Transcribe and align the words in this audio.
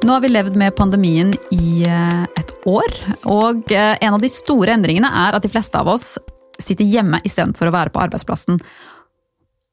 Nå 0.00 0.12
har 0.12 0.20
vi 0.20 0.30
levd 0.32 0.54
med 0.56 0.72
pandemien 0.76 1.34
i 1.52 1.82
eh, 1.84 2.22
et 2.40 2.52
år, 2.68 2.94
og 3.28 3.68
eh, 3.68 3.98
en 4.00 4.14
av 4.16 4.22
de 4.22 4.30
store 4.32 4.72
endringene 4.72 5.10
er 5.26 5.36
at 5.36 5.44
de 5.44 5.50
fleste 5.52 5.76
av 5.76 5.90
oss 5.92 6.14
sitter 6.60 6.88
hjemme 6.88 7.20
istedenfor 7.28 7.68
å 7.68 7.74
være 7.74 7.92
på 7.92 8.00
arbeidsplassen. 8.00 8.62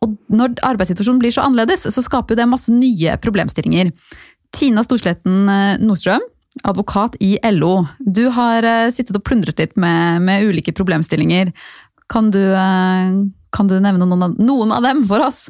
Og 0.03 0.17
når 0.27 0.59
arbeidssituasjonen 0.67 1.21
blir 1.23 1.31
så 1.31 1.45
annerledes, 1.47 1.87
så 1.95 2.03
skaper 2.03 2.35
det 2.35 2.49
masse 2.51 2.75
nye 2.75 3.15
problemstillinger. 3.23 3.93
Tina 4.55 4.83
Storsletten 4.83 5.47
eh, 5.53 5.79
Nordstrøm, 5.79 6.27
advokat 6.67 7.15
i 7.23 7.37
LO. 7.53 7.85
Du 7.99 8.25
har 8.35 8.65
sittet 8.91 9.15
og 9.15 9.23
plundret 9.29 9.61
litt 9.61 9.75
med, 9.79 10.25
med 10.27 10.43
ulike 10.49 10.73
problemstillinger. 10.75 11.53
Kan 12.07 12.31
du, 12.31 12.41
kan 13.51 13.67
du 13.67 13.77
nevne 13.83 14.05
noen 14.07 14.23
av, 14.29 14.35
noen 14.39 14.71
av 14.71 14.85
dem 14.85 15.03
for 15.09 15.23
oss? 15.25 15.47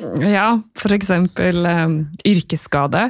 Ja, 0.00 0.54
f.eks. 0.80 1.10
Um, 1.12 1.94
yrkesskade. 2.26 3.02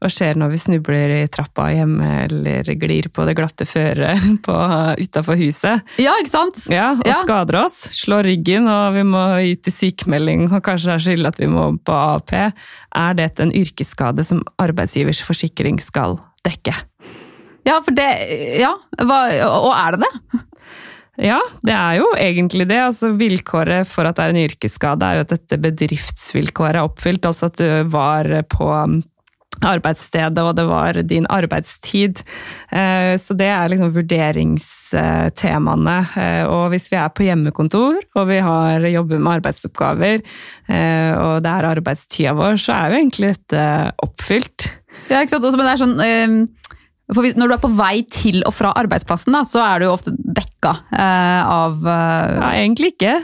Hva 0.00 0.08
skjer 0.10 0.38
når 0.40 0.52
vi 0.54 0.60
snubler 0.62 1.12
i 1.18 1.20
trappa 1.32 1.66
hjemme 1.74 2.08
eller 2.24 2.70
glir 2.80 3.10
på 3.12 3.26
det 3.28 3.34
glatte 3.38 3.66
føret 3.68 4.22
utafor 5.04 5.38
huset? 5.38 5.84
Ja, 6.00 6.14
ikke 6.22 6.32
sant? 6.32 6.62
Ja, 6.72 6.94
Og 6.96 7.06
ja. 7.06 7.18
skader 7.22 7.60
oss. 7.66 7.82
Slår 8.00 8.24
ryggen 8.30 8.68
og 8.70 8.96
vi 8.96 9.04
må 9.06 9.22
gi 9.44 9.54
til 9.68 9.76
sykemelding 9.76 10.46
og 10.48 10.62
kanskje 10.64 10.90
det 10.92 10.96
er 10.96 11.06
skyld 11.08 11.30
at 11.34 11.42
vi 11.42 11.50
må 11.52 11.68
på 11.84 11.94
AAP. 11.94 12.34
Er 12.38 13.18
dette 13.18 13.44
en 13.44 13.54
yrkesskade 13.54 14.24
som 14.26 14.42
arbeidsgivers 14.62 15.20
forsikring 15.26 15.78
skal 15.84 16.16
dekke? 16.48 16.74
Ja, 17.68 17.80
for 17.84 17.92
det 17.92 18.08
Ja, 18.62 18.72
hva, 19.04 19.24
og 19.44 19.74
er 19.76 19.98
det 19.98 20.06
det? 20.06 20.44
Ja, 21.18 21.40
det 21.66 21.74
er 21.74 21.96
jo 21.98 22.06
egentlig 22.14 22.68
det. 22.70 22.78
Altså, 22.78 23.10
vilkåret 23.18 23.88
for 23.90 24.06
at 24.06 24.16
det 24.18 24.24
er 24.24 24.30
en 24.34 24.46
yrkesskade, 24.46 25.04
er 25.04 25.14
jo 25.18 25.24
at 25.26 25.34
dette 25.34 25.62
bedriftsvilkåret 25.64 26.78
er 26.78 26.86
oppfylt. 26.86 27.26
Altså 27.26 27.46
at 27.50 27.56
du 27.58 27.68
var 27.90 28.24
på 28.52 28.66
um, 28.70 29.02
arbeidsstedet, 29.66 30.38
og 30.38 30.54
det 30.54 30.66
var 30.68 30.92
din 31.02 31.26
arbeidstid. 31.30 32.22
Eh, 32.70 33.18
så 33.18 33.34
det 33.34 33.46
er 33.50 33.68
liksom 33.72 33.94
vurderingstemaene. 33.96 35.98
Eh, 36.22 36.44
og 36.46 36.70
hvis 36.70 36.92
vi 36.92 36.96
er 37.00 37.08
på 37.10 37.22
hjemmekontor, 37.26 37.98
og 38.14 38.28
vi 38.30 38.38
har 38.44 38.86
jobber 38.86 39.18
med 39.18 39.32
arbeidsoppgaver, 39.40 40.22
eh, 40.70 41.12
og 41.18 41.42
det 41.42 41.50
er 41.50 41.70
arbeidstida 41.72 42.32
vår, 42.38 42.54
så 42.62 42.72
er 42.76 42.86
jo 42.92 42.98
egentlig 43.02 43.34
dette 43.34 43.62
oppfylt. 44.06 44.70
Ja, 45.08 45.18
ikke 45.18 45.34
sant. 45.34 45.44
Også, 45.44 45.58
men 45.58 45.66
det 45.66 45.72
er 45.74 45.82
sånn 45.82 45.98
for 47.14 47.24
når 47.40 47.48
du 47.48 47.56
er 47.56 47.62
på 47.62 47.72
vei 47.72 47.94
til 48.12 48.42
og 48.44 48.54
fra 48.56 48.74
arbeidsplassen, 48.76 49.32
da, 49.36 49.44
så 49.48 49.62
er 49.64 49.80
du 49.80 49.88
jo 49.88 49.94
ofte 49.94 50.12
dekka 50.12 50.74
eh, 50.92 51.42
av 51.48 51.86
eh... 51.88 52.34
Nei, 52.42 52.54
egentlig 52.66 52.92
ikke. 52.96 53.14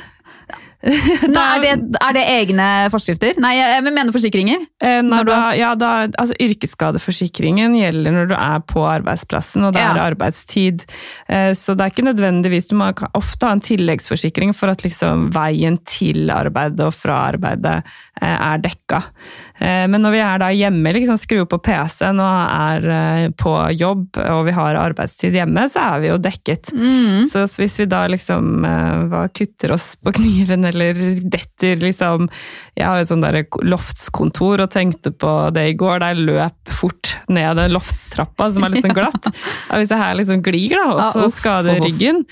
Nei, 0.84 1.44
er, 1.64 1.80
det, 1.80 1.96
er, 1.96 2.12
det, 2.16 2.22
egne 2.28 2.66
forskrifter? 2.92 3.38
Nei, 3.40 3.54
jeg 3.56 3.84
mener 3.86 4.12
forsikringer. 4.12 4.66
Eh, 4.84 5.00
nei, 5.06 5.20
da, 5.24 5.38
ja, 5.56 5.72
da, 5.78 5.92
altså, 6.20 6.36
yrkesskadeforsikringen 6.44 7.76
gjelder 7.78 8.12
når 8.12 8.28
du 8.32 8.34
er 8.36 8.64
på 8.68 8.84
arbeidsplassen, 8.88 9.64
og 9.64 9.72
det 9.76 9.80
ja. 9.80 9.94
er 9.94 10.02
arbeidstid. 10.10 10.84
Eh, 11.28 11.52
så 11.56 11.76
det 11.76 11.86
er 11.86 11.94
ikke 11.94 12.08
nødvendigvis 12.10 12.68
Du 12.68 12.76
må 12.80 12.90
ofte 13.16 13.48
ha 13.48 13.56
en 13.56 13.64
tilleggsforsikring 13.64 14.52
for 14.56 14.72
at 14.72 14.84
liksom, 14.84 15.30
veien 15.34 15.80
til 15.88 16.28
arbeidet 16.34 16.84
og 16.84 16.92
fra 16.96 17.22
arbeidet 17.30 17.80
eh, 18.20 18.36
er 18.36 18.60
dekka. 18.64 19.00
Eh, 19.58 19.86
men 19.88 20.02
når 20.04 20.16
vi 20.16 20.22
er 20.26 20.42
da 20.42 20.50
hjemme, 20.52 20.94
liksom 20.96 21.18
skrur 21.20 21.48
på 21.48 21.60
PC-en 21.64 22.20
og 22.20 22.54
er 22.54 22.88
eh, 22.98 23.26
på 23.38 23.54
jobb 23.72 24.18
og 24.20 24.44
vi 24.48 24.54
har 24.56 24.80
arbeidstid 24.80 25.36
hjemme, 25.38 25.64
så 25.70 25.88
er 25.94 26.04
vi 26.04 26.12
jo 26.12 26.20
dekket. 26.20 26.74
Mm. 26.74 27.24
Så 27.30 27.46
hvis 27.60 27.78
vi 27.80 27.88
da 27.88 28.04
liksom 28.10 28.68
eh, 28.68 29.18
kutter 29.34 29.76
oss 29.78 29.94
på 30.02 30.12
kniven 30.18 30.66
eller 30.66 30.73
detter 30.74 31.80
liksom 31.82 32.28
Jeg 32.74 32.86
har 32.86 33.00
jo 33.00 33.08
sånn 33.08 33.24
der 33.24 33.40
loftskontor 33.62 34.64
og 34.64 34.72
tenkte 34.74 35.12
på 35.14 35.32
det 35.54 35.66
i 35.70 35.76
går, 35.78 36.00
der 36.02 36.14
jeg 36.14 36.26
løp 36.28 36.74
fort 36.74 37.14
ned 37.30 37.60
den 37.60 37.74
loftstrappa 37.74 38.50
som 38.54 38.66
er 38.66 38.74
litt 38.74 38.84
sånn 38.84 38.96
glatt. 38.96 39.30
Og 39.70 39.80
hvis 39.80 39.92
jeg 39.92 40.00
her 40.00 40.16
liksom 40.18 40.42
glir 40.44 40.74
da, 40.74 40.84
og 40.94 41.00
så 41.14 41.28
skader 41.32 41.80
ryggen, 41.82 42.22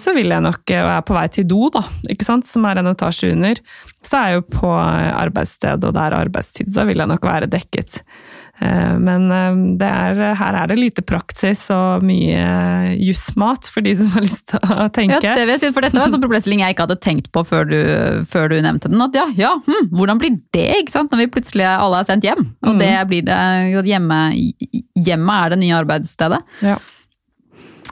så 0.00 0.12
vil 0.16 0.30
jeg 0.32 0.44
nok, 0.44 0.60
og 0.64 0.74
jeg 0.74 0.92
er 0.94 1.06
på 1.06 1.16
vei 1.16 1.24
til 1.32 1.46
do, 1.50 1.60
da, 1.72 1.82
ikke 2.12 2.26
sant, 2.26 2.48
som 2.48 2.64
er 2.68 2.80
en 2.80 2.90
etasje 2.92 3.32
under, 3.34 3.60
så 4.06 4.20
er 4.20 4.30
jeg 4.30 4.40
jo 4.40 4.44
på 4.54 4.70
arbeidsstedet 4.70 5.88
og 5.88 5.96
det 5.96 6.04
er 6.04 6.16
arbeidstid 6.20 6.30
arbeidstid, 6.30 6.72
så 6.72 6.86
vil 6.88 7.00
jeg 7.00 7.10
nok 7.10 7.24
være 7.24 7.50
dekket. 7.50 8.02
Eh, 8.60 8.96
men 9.00 9.30
eh, 9.32 9.88
er, 9.88 10.20
her 10.36 10.58
er 10.62 10.70
det 10.70 10.76
lite 10.78 11.04
praksis 11.06 11.62
og 11.72 12.04
mye 12.04 12.94
jussmat 13.00 13.70
for 13.72 13.84
de 13.86 13.94
som 13.96 14.12
har 14.14 14.26
lyst 14.26 14.46
til 14.52 14.60
å 14.60 14.88
tenke. 14.92 15.22
Ja, 15.24 15.34
det 15.38 15.46
vil 15.46 15.54
jeg 15.56 15.62
si, 15.64 15.72
for 15.72 15.86
Dette 15.86 15.96
var 15.96 16.10
en 16.10 16.14
sånn 16.16 16.24
problemstilling 16.24 16.64
jeg 16.64 16.76
ikke 16.76 16.86
hadde 16.88 17.00
tenkt 17.00 17.30
på 17.32 17.44
før 17.48 17.68
du, 17.70 17.78
før 18.30 18.52
du 18.52 18.58
nevnte 18.60 18.92
den. 18.92 19.00
At 19.00 19.16
ja, 19.16 19.26
ja 19.38 19.54
hm, 19.64 19.90
hvordan 19.96 20.20
blir 20.20 20.38
det 20.54 20.68
ikke 20.82 20.96
sant, 20.98 21.12
når 21.12 21.24
vi 21.24 21.32
plutselig 21.38 21.68
alle 21.70 22.02
er 22.02 22.08
sendt 22.10 22.28
hjem? 22.28 22.46
Og 22.66 22.76
mm. 22.76 22.80
det 22.82 22.94
blir 23.10 23.28
det 23.28 23.40
hjemme, 23.88 24.22
hjemme 25.08 25.42
er 25.44 25.54
det 25.54 25.62
nye 25.64 25.78
arbeidsstedet. 25.80 26.42
Ja. 26.66 26.78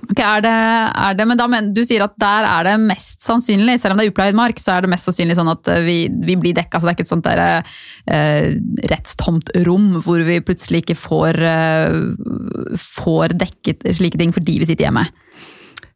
Okay, 0.08 0.24
er 0.24 0.40
det, 0.40 0.52
er 0.96 1.16
det, 1.18 1.26
men 1.28 1.36
da, 1.36 1.46
men, 1.52 1.70
Du 1.76 1.82
sier 1.84 2.06
at 2.06 2.14
der 2.20 2.46
er 2.48 2.64
det 2.64 2.76
mest 2.80 3.24
sannsynlig, 3.26 3.76
selv 3.80 3.92
om 3.92 4.00
det 4.00 4.06
er 4.06 4.14
upleid 4.14 4.38
mark, 4.38 4.60
så 4.62 4.74
er 4.74 4.84
det 4.84 4.92
mest 4.94 5.08
sannsynlig 5.08 5.36
sånn 5.36 5.52
at 5.52 5.68
vi, 5.84 5.98
vi 6.24 6.38
blir 6.40 6.56
dekka. 6.56 6.80
Så 6.80 6.88
det 6.88 6.94
er 6.94 6.96
ikke 6.96 7.06
et 7.06 7.12
sånt 7.12 7.28
der, 7.28 7.70
eh, 8.08 8.48
rettstomt 8.88 9.52
rom 9.68 9.98
hvor 10.04 10.24
vi 10.24 10.40
plutselig 10.40 10.86
ikke 10.86 10.96
får, 10.96 11.40
eh, 11.44 12.76
får 12.80 13.36
dekket 13.44 13.88
slike 13.98 14.20
ting 14.20 14.32
fordi 14.32 14.58
vi 14.62 14.70
sitter 14.70 14.88
hjemme. 14.88 15.08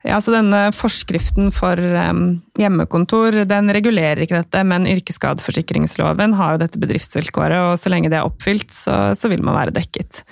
Ja, 0.03 0.19
så 0.19 0.35
denne 0.35 0.73
Forskriften 0.75 1.53
for 1.55 1.79
um, 1.79 2.41
hjemmekontor 2.59 3.45
den 3.47 3.71
regulerer 3.75 4.25
ikke 4.25 4.41
dette, 4.41 4.65
men 4.67 4.89
yrkesskadeforsikringsloven 4.91 6.35
har 6.41 6.57
jo 6.57 6.63
dette 6.65 6.81
bedriftsvilkåret, 6.83 7.71
og 7.71 7.79
så 7.79 7.93
lenge 7.93 8.11
det 8.11 8.19
er 8.19 8.27
oppfylt, 8.27 8.75
så, 8.75 8.97
så 9.15 9.31
vil 9.31 9.45
man 9.47 9.57
være 9.61 9.77
dekket. 9.79 10.25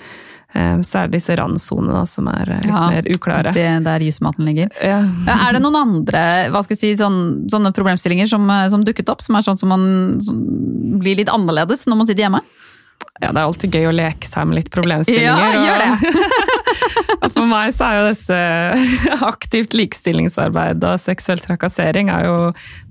Eh, 0.53 0.81
så 0.83 0.99
er 0.99 1.07
det 1.07 1.19
disse 1.19 1.35
randsonene 1.39 2.01
som 2.09 2.27
er 2.31 2.49
eh, 2.49 2.63
litt 2.65 2.73
ja, 2.73 2.87
mer 2.91 3.07
uklare. 3.13 3.53
Det 3.55 3.67
der 3.85 4.03
jusmaten 4.03 4.47
ligger. 4.49 4.71
Ja. 4.83 4.99
Er 5.31 5.55
det 5.55 5.63
noen 5.63 5.79
andre 5.79 6.23
hva 6.51 6.63
skal 6.65 6.75
jeg 6.75 6.81
si, 6.81 6.93
sånne, 6.99 7.47
sånne 7.51 7.71
problemstillinger 7.75 8.27
som, 8.31 8.49
eh, 8.51 8.67
som, 8.73 8.83
dukket 8.87 9.11
opp, 9.13 9.23
som 9.23 9.37
er 9.39 9.45
sånn 9.47 9.61
som 9.61 9.71
man 9.71 9.85
som 10.23 10.41
blir 11.01 11.21
litt 11.21 11.31
annerledes 11.31 11.87
når 11.87 12.01
man 12.01 12.09
sitter 12.09 12.27
hjemme? 12.27 12.43
Ja, 13.21 13.29
det 13.31 13.37
er 13.37 13.45
alltid 13.45 13.75
gøy 13.77 13.87
å 13.89 13.95
leke 13.95 14.27
seg 14.27 14.49
med 14.49 14.59
litt 14.59 14.71
problemstillinger. 14.73 15.39
Ja, 15.39 15.65
gjør 15.65 15.85
det! 15.85 16.49
Og 17.21 17.29
for 17.35 17.45
meg 17.49 17.75
så 17.77 17.87
er 17.87 17.99
jo 17.99 18.07
dette 18.13 18.39
aktivt 19.33 19.75
likestillingsarbeid 19.77 20.81
og 20.87 21.01
seksuell 21.01 21.41
trakassering 21.43 22.09
er 22.13 22.25
jo 22.25 22.37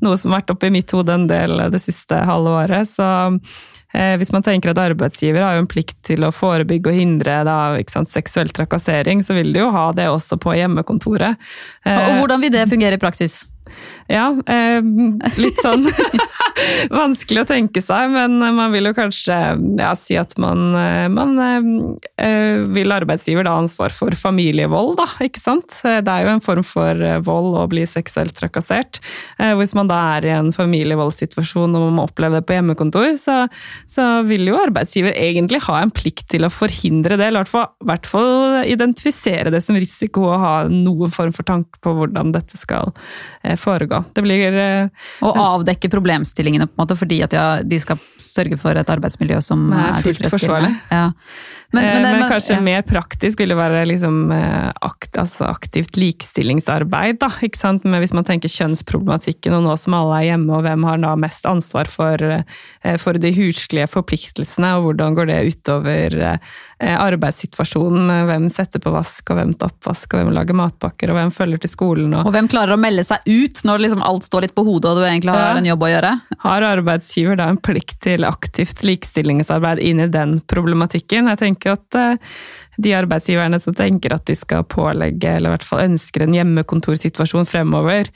noe 0.05 0.21
som 0.21 0.31
har 0.31 0.43
vært 0.43 0.55
oppe 0.55 0.71
i 0.71 0.75
mitt 0.75 0.95
hode 0.95 1.17
en 1.17 1.27
del 1.31 1.67
det 1.73 1.83
siste 1.83 2.19
halve 2.29 2.55
året. 2.63 2.89
Så 2.93 3.09
Eh, 3.91 4.15
hvis 4.21 4.31
man 4.31 4.45
tenker 4.47 4.71
at 4.71 4.79
arbeidsgiver 4.79 5.43
har 5.43 5.57
jo 5.57 5.65
en 5.65 5.71
plikt 5.71 5.97
til 6.07 6.23
å 6.23 6.31
forebygge 6.35 6.93
og 6.93 6.99
hindre 7.01 7.41
da, 7.47 7.57
sant, 7.91 8.13
seksuell 8.13 8.53
trakassering, 8.55 9.25
så 9.27 9.35
vil 9.35 9.51
de 9.55 9.65
jo 9.65 9.71
ha 9.75 9.89
det 9.97 10.07
også 10.11 10.39
på 10.41 10.55
hjemmekontoret. 10.55 11.41
Og 11.83 11.91
eh, 11.91 12.19
hvordan 12.21 12.45
vil 12.45 12.55
det 12.55 12.69
fungere 12.71 13.01
i 13.01 13.03
praksis? 13.03 13.43
Ja, 14.11 14.33
eh, 14.51 14.81
litt 15.39 15.61
sånn 15.63 15.87
vanskelig 17.01 17.45
å 17.45 17.49
tenke 17.49 17.83
seg, 17.85 18.11
men 18.13 18.39
man 18.41 18.73
vil 18.75 18.91
jo 18.91 18.95
kanskje 18.97 19.37
ja, 19.79 19.93
si 19.99 20.17
at 20.19 20.35
man, 20.41 20.71
eh, 20.77 21.07
man 21.13 21.37
eh, 21.41 22.65
vil 22.71 22.95
arbeidsgiver 22.95 23.47
da 23.47 23.57
ansvar 23.61 23.95
for 23.95 24.15
familievold, 24.19 24.97
da, 25.01 25.07
ikke 25.25 25.43
sant. 25.43 25.79
Det 25.85 26.11
er 26.11 26.27
jo 26.27 26.33
en 26.35 26.45
form 26.45 26.67
for 26.67 27.05
eh, 27.07 27.21
vold 27.27 27.57
å 27.61 27.67
bli 27.71 27.85
seksuelt 27.89 28.35
trakassert. 28.37 29.01
Eh, 29.39 29.55
hvis 29.59 29.75
man 29.79 29.91
da 29.91 30.01
er 30.17 30.29
i 30.29 30.35
en 30.35 30.51
familievoldssituasjon 30.55 31.77
og 31.77 31.87
man 31.87 31.97
må 31.99 32.07
oppleve 32.09 32.41
det 32.41 32.49
på 32.49 32.57
hjemmekontor, 32.57 33.15
så, 33.21 33.45
så, 33.91 34.09
vil 34.27 34.51
jo 34.51 34.59
arbeidsgiver 34.61 35.15
egentlig 35.17 35.63
ha 35.67 35.81
en 35.81 35.93
plikt 35.95 36.29
til 36.33 36.45
å 36.47 36.53
forhindre 36.53 37.19
det, 37.21 37.31
eller 37.31 37.47
i 37.47 37.65
hvert 37.89 38.09
fall 38.09 38.61
identifisere 38.69 39.53
det 39.53 39.63
som 39.65 39.79
risiko 39.79 40.27
og 40.29 40.43
ha 40.43 40.55
noen 40.71 41.13
form 41.15 41.33
for 41.37 41.47
tanke 41.47 41.81
på 41.85 41.95
hvordan 41.97 42.35
dette 42.35 42.59
skal 42.61 42.93
eh, 43.43 43.57
foregå. 43.71 44.03
Det 44.17 44.27
blir 44.27 44.59
Å 45.25 45.31
avdekke 45.47 45.93
problemstillingene 45.93 46.69
på 46.69 46.77
en 46.77 46.83
måte 46.85 46.99
fordi 46.99 47.23
at 47.27 47.39
de 47.67 47.81
skal 47.83 48.03
sørge 48.21 48.59
for 48.61 48.77
et 48.77 48.93
arbeidsmiljø 48.93 49.41
som 49.45 49.71
er 49.73 50.03
fullt 50.05 50.29
forsvarlig. 50.33 50.75
Ja. 50.91 51.09
Men, 51.73 51.85
men, 51.85 52.03
det, 52.03 52.13
men, 52.19 52.25
kanskje 52.27 52.57
ja. 52.57 52.63
mer 52.67 52.81
praktisk 52.83 53.41
ville 53.45 53.55
være 53.55 53.85
liksom 53.87 54.33
akt, 54.33 55.13
altså 55.23 55.47
aktivt 55.47 55.95
likestillingsarbeid. 56.01 57.21
da, 57.23 57.29
ikke 57.47 57.61
sant? 57.61 57.87
Men 57.87 58.03
hvis 58.03 58.15
man 58.17 58.27
tenker 58.27 58.51
kjønnsproblematikken, 58.51 59.55
og 59.55 59.63
nå 59.69 59.77
som 59.79 59.95
alle 60.01 60.19
er 60.19 60.27
hjemme, 60.33 60.51
og 60.57 60.67
hvem 60.67 60.89
har 60.89 60.99
da 61.05 61.13
mest 61.23 61.47
ansvar 61.47 61.91
for, 61.91 62.25
for 62.99 63.21
de 63.23 63.31
huslige 63.37 63.87
forpliktelsene, 63.93 64.73
og 64.79 64.89
hvordan 64.89 65.15
går 65.19 65.31
det 65.31 65.39
utover 65.53 66.19
arbeidssituasjonen? 66.81 68.11
Hvem 68.27 68.51
setter 68.51 68.83
på 68.83 68.91
vask, 68.97 69.31
og 69.31 69.39
hvem 69.39 69.55
tar 69.55 69.71
oppvask, 69.71 70.11
og 70.11 70.25
hvem 70.25 70.35
lager 70.35 70.59
matpakker, 70.59 71.15
og 71.15 71.21
hvem 71.21 71.33
følger 71.39 71.63
til 71.63 71.75
skolen? 71.77 72.11
Og, 72.19 72.27
og 72.27 72.35
hvem 72.35 72.51
klarer 72.51 72.75
å 72.75 72.83
melde 72.83 73.07
seg 73.07 73.31
ut 73.31 73.60
når 73.67 73.85
liksom 73.85 74.03
alt 74.07 74.27
står 74.27 74.47
litt 74.47 74.55
på 74.57 74.65
hodet, 74.67 74.93
og 74.93 75.01
du 75.01 75.07
egentlig 75.07 75.35
har 75.35 75.55
ja. 75.55 75.61
en 75.61 75.69
jobb 75.69 75.85
å 75.85 75.91
gjøre? 75.93 76.13
Har 76.45 76.67
arbeidsgiver 76.71 77.39
da 77.41 77.51
en 77.53 77.61
plikt 77.61 77.99
til 78.07 78.27
aktivt 78.29 78.85
likestillingsarbeid 78.87 79.83
inn 79.85 80.03
i 80.05 80.09
den 80.11 80.39
problematikken? 80.51 81.31
Jeg 81.33 81.43
tenker 81.43 81.77
at 81.77 81.99
eh, 81.99 82.35
de 82.81 82.95
arbeidsgiverne 82.97 83.61
som 83.63 83.77
tenker 83.77 84.15
at 84.17 84.27
de 84.31 84.37
skal 84.39 84.67
pålegge, 84.69 85.37
eller 85.37 85.51
i 85.51 85.57
hvert 85.57 85.67
fall 85.67 85.85
ønsker 85.89 86.25
en 86.25 86.37
hjemmekontorsituasjon 86.39 87.49
fremover, 87.49 88.13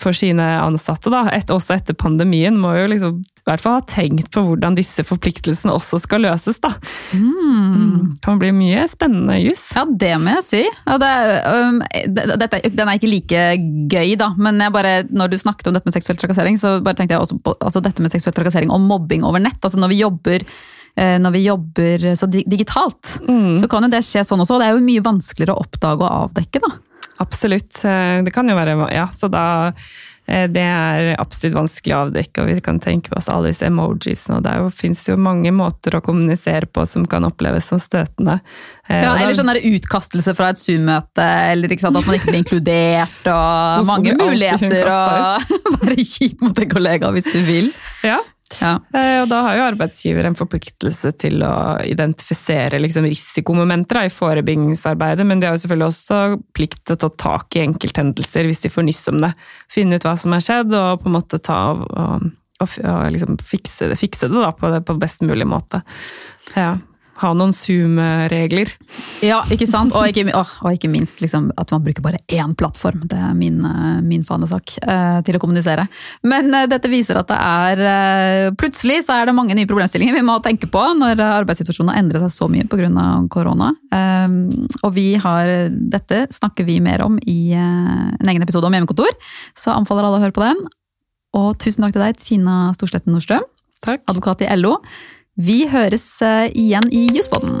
for 0.00 0.16
sine 0.16 0.44
ansatte, 0.62 1.10
da, 1.12 1.26
et, 1.36 1.50
også 1.52 1.76
etter 1.76 1.96
pandemien, 1.98 2.56
må 2.58 2.72
jo 2.78 2.86
liksom 2.90 3.18
i 3.46 3.50
hvert 3.52 3.62
fall 3.62 3.76
ha 3.76 3.82
tenkt 3.86 4.32
på 4.34 4.42
hvordan 4.42 4.74
disse 4.74 5.04
forpliktelsene 5.06 5.70
også 5.70 6.00
skal 6.02 6.24
løses. 6.24 6.58
da. 6.64 6.72
Mm. 7.14 8.16
Kan 8.24 8.40
bli 8.42 8.50
mye 8.50 8.88
spennende 8.90 9.36
juss. 9.38 9.68
Ja, 9.76 9.84
det 9.86 10.16
må 10.18 10.32
jeg 10.34 10.46
si. 10.48 10.62
Ja, 10.66 10.96
det, 10.98 11.12
um, 11.46 11.78
det, 12.10 12.48
den 12.74 12.88
er 12.88 12.96
ikke 12.98 13.12
like 13.12 13.44
gøy, 13.92 14.16
da, 14.18 14.32
men 14.34 14.58
bare, 14.74 15.04
når 15.14 15.30
du 15.30 15.38
snakket 15.38 15.70
om 15.70 15.76
dette 15.76 15.86
med 15.86 15.94
seksuell 15.94 16.18
trakassering, 16.18 16.58
så 16.58 16.80
bare 16.82 16.98
tenkte 16.98 17.14
jeg 17.14 17.22
også 17.22 17.38
på 17.38 17.54
altså, 17.60 17.84
dette 17.86 18.02
med 18.02 18.10
seksuell 18.10 18.34
trakassering 18.34 18.74
og 18.74 18.82
mobbing 18.82 19.22
over 19.28 19.44
nett. 19.44 19.60
altså 19.62 19.78
Når 19.78 19.94
vi 19.94 20.00
jobber 20.00 20.42
eh, 20.42 21.14
når 21.22 21.36
vi 21.36 21.44
jobber 21.46 22.08
så 22.18 22.26
digitalt, 22.32 23.20
mm. 23.28 23.60
så 23.62 23.70
kan 23.70 23.86
jo 23.86 23.94
det 23.94 24.02
skje 24.08 24.26
sånn 24.26 24.42
også. 24.42 24.58
og 24.58 24.64
Det 24.64 24.72
er 24.72 24.74
jo 24.74 24.88
mye 24.90 25.06
vanskeligere 25.06 25.54
å 25.54 25.62
oppdage 25.62 26.02
og 26.02 26.26
avdekke. 26.26 26.64
da. 26.66 26.74
Absolutt. 27.22 27.84
Eh, 27.84 28.18
det 28.26 28.34
kan 28.34 28.48
jo 28.48 28.58
være 28.58 28.76
Ja, 28.92 29.08
så 29.14 29.30
da 29.32 29.46
Eh, 30.26 30.48
det 30.50 30.62
er 30.62 31.12
absolutt 31.22 31.54
vanskelig 31.54 31.94
å 31.94 32.00
avdekke, 32.06 32.42
og 32.42 32.50
vi 32.50 32.62
kan 32.64 32.80
tenke 32.82 33.12
på 33.12 33.18
oss 33.20 33.28
alle 33.30 33.52
disse 33.52 33.68
emojiene. 33.68 34.38
og 34.38 34.42
Det 34.42 34.54
fins 34.74 35.04
jo 35.06 35.16
mange 35.20 35.52
måter 35.54 35.94
å 35.96 36.02
kommunisere 36.04 36.66
på 36.66 36.86
som 36.88 37.06
kan 37.06 37.26
oppleves 37.28 37.70
som 37.70 37.78
støtende. 37.82 38.40
Eh, 38.88 39.04
ja, 39.04 39.14
Eller 39.14 39.38
sånn 39.38 39.54
utkastelse 39.54 40.34
fra 40.36 40.50
et 40.50 40.60
Zoom-møte, 40.60 41.26
eller 41.52 41.70
sant, 41.78 41.96
at 41.96 42.06
man 42.06 42.18
ikke 42.18 42.32
blir 42.32 42.42
inkludert. 42.42 43.20
og 43.30 43.86
Mange 43.86 44.16
muligheter 44.18 44.90
å 44.90 45.78
være 45.84 46.02
kjip 46.02 46.42
mot 46.42 46.58
en 46.58 46.74
kollega 46.74 47.12
hvis 47.14 47.30
du 47.30 47.38
vil. 47.46 47.70
Ja, 48.06 48.18
ja. 48.60 48.76
Eh, 48.94 49.18
og 49.22 49.28
da 49.30 49.40
har 49.42 49.58
jo 49.58 49.66
arbeidsgiver 49.66 50.28
en 50.28 50.38
forpliktelse 50.38 51.12
til 51.20 51.42
å 51.44 51.52
identifisere 51.86 52.78
liksom, 52.80 53.08
risikomomenter 53.10 54.06
i 54.06 54.12
forebyggingsarbeidet, 54.12 55.26
men 55.26 55.42
de 55.42 55.48
har 55.48 55.56
jo 55.56 55.64
selvfølgelig 55.64 55.88
også 55.90 56.20
plikt 56.56 56.82
til 56.84 56.96
å 56.96 57.02
ta 57.04 57.12
tak 57.26 57.58
i 57.58 57.64
enkelthendelser 57.66 58.48
hvis 58.48 58.64
de 58.64 58.72
får 58.72 58.88
nyss 58.88 59.04
om 59.12 59.22
det. 59.24 59.32
Finne 59.72 59.98
ut 59.98 60.06
hva 60.06 60.16
som 60.20 60.36
har 60.36 60.44
skjedd, 60.46 60.74
og 60.78 61.02
på 61.02 61.10
en 61.10 61.16
måte 61.18 61.42
ta 61.42 61.60
og, 61.74 62.28
og, 62.62 62.76
og 62.80 63.00
liksom 63.14 63.40
fikse, 63.42 63.90
det, 63.90 63.98
fikse 64.00 64.30
det, 64.30 64.38
da, 64.38 64.52
på, 64.54 64.70
det, 64.72 64.84
på 64.86 64.98
best 65.02 65.26
mulig 65.26 65.48
måte. 65.50 65.82
Ja 66.54 66.76
ha 67.20 67.30
noen 67.36 67.52
Zoom-regler. 67.54 68.70
Ja, 69.24 69.40
ikke 69.52 69.68
sant? 69.68 69.94
Og 69.96 70.08
ikke, 70.10 70.26
og 70.36 70.68
ikke 70.74 70.90
minst 70.92 71.22
liksom, 71.22 71.48
at 71.56 71.72
man 71.72 71.84
bruker 71.86 72.04
bare 72.04 72.20
én 72.32 72.52
plattform. 72.58 73.06
Det 73.08 73.18
er 73.18 73.34
min, 73.38 73.62
eh, 73.64 74.00
min 74.04 74.24
fanesak 74.26 74.74
uh, 74.82 75.22
til 75.24 75.38
å 75.38 75.40
kommunisere. 75.42 75.86
Men 76.26 76.52
uh, 76.52 76.66
dette 76.70 76.90
viser 76.92 77.20
at 77.20 77.30
det 77.30 77.38
er 77.40 77.84
Plutselig 78.56 79.02
så 79.06 79.16
er 79.16 79.28
det 79.28 79.34
mange 79.36 79.54
nye 79.56 79.68
problemstillinger 79.68 80.16
vi 80.16 80.24
må 80.24 80.36
tenke 80.44 80.68
på 80.70 80.80
når 80.98 81.20
arbeidssituasjonen 81.24 81.92
har 81.92 82.00
endret 82.02 82.24
seg 82.26 82.34
så 82.34 82.48
mye 82.50 82.66
pga. 82.68 83.06
korona. 83.32 83.72
og 84.82 84.90
vi 84.94 85.14
har 85.20 85.50
Dette 85.70 86.26
snakker 86.32 86.66
vi 86.68 86.78
mer 86.80 87.02
om 87.04 87.18
i 87.26 87.52
en 87.56 88.28
egen 88.28 88.42
episode 88.42 88.66
om 88.68 88.76
hjemmekontor, 88.76 89.12
så 89.56 89.74
anbefaler 89.74 90.08
alle 90.08 90.20
å 90.20 90.24
høre 90.24 90.36
på 90.36 90.44
den. 90.44 90.62
Og 91.36 91.56
tusen 91.62 91.84
takk 91.84 91.96
til 91.96 92.04
deg, 92.04 92.20
Tina 92.22 92.56
Storsletten 92.76 93.14
Nordstrøm, 93.14 93.44
Takk. 93.84 94.04
advokat 94.08 94.44
i 94.46 94.50
LO. 94.56 94.78
Vi 95.36 95.66
høres 95.68 96.04
eh, 96.24 96.46
igjen 96.56 96.86
i 96.96 97.02
Jusspodden. 97.12 97.58